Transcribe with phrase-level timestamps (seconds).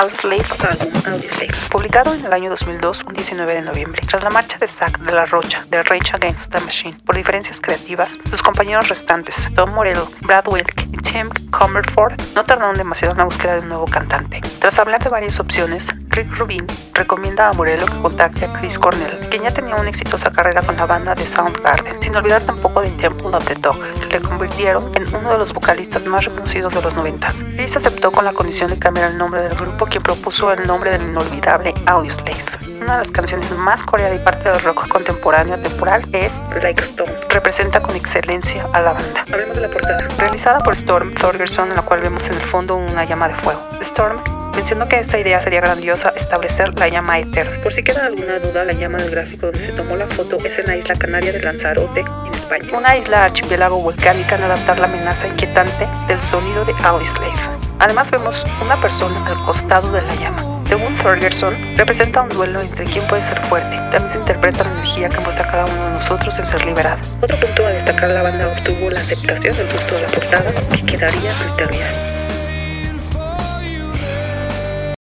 [0.00, 0.44] Audioslave,
[1.70, 4.00] publicado en el año 2002, un 19 de noviembre.
[4.08, 7.60] Tras la marcha de Zack de la Rocha de Rage Against the Machine por diferencias
[7.60, 13.18] creativas, sus compañeros restantes, Tom Morello, Brad Wilk y Tim Comerford, no tardaron demasiado en
[13.18, 14.40] la búsqueda de un nuevo cantante.
[14.60, 19.28] Tras hablar de varias opciones, Rick Rubin recomienda a Morello que contacte a Chris Cornell,
[19.30, 22.90] quien ya tenía una exitosa carrera con la banda de Soundgarden, sin olvidar tampoco de
[22.90, 23.76] Temple of the Dog,
[24.08, 27.44] que le convirtieron en uno de los vocalistas más reconocidos de los noventas.
[27.56, 30.90] Chris aceptó con la condición de cambiar el nombre del grupo, quien propuso el nombre
[30.90, 32.36] del inolvidable Audioslave.
[32.80, 36.32] Una de las canciones más coreadas y parte del rock contemporáneo temporal es
[36.62, 37.12] Like Stone.
[37.28, 37.80] Representa
[38.72, 39.24] a la banda.
[39.32, 40.06] Hablemos de la portada.
[40.18, 43.60] Realizada por Storm Thorgerson, en la cual vemos en el fondo una llama de fuego.
[43.80, 44.18] Storm
[44.54, 47.56] mencionó que esta idea sería grandiosa establecer la llama eterna.
[47.62, 50.58] Por si queda alguna duda, la llama del gráfico donde se tomó la foto es
[50.58, 52.68] en la isla canaria de Lanzarote, en España.
[52.76, 57.32] Una isla archipiélago volcánica en adaptar la amenaza inquietante del sonido de Audioslave.
[57.78, 60.49] Además vemos una persona al costado de la llama.
[60.70, 63.76] Según Ferguson, representa un duelo entre quién puede ser fuerte.
[63.90, 66.96] También se interpreta la energía que muestra cada uno de nosotros en ser liberado.
[67.20, 70.86] Otro punto a destacar, la banda obtuvo la aceptación del gusto de la portada, que
[70.86, 72.09] quedaría en eternidad.